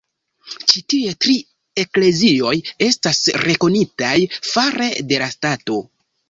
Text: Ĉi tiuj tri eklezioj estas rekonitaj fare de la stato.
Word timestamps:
Ĉi 0.71 0.81
tiuj 0.93 1.11
tri 1.25 1.35
eklezioj 1.83 2.53
estas 2.87 3.21
rekonitaj 3.45 4.15
fare 4.49 4.89
de 5.13 5.21
la 5.27 5.29
stato. 5.37 5.79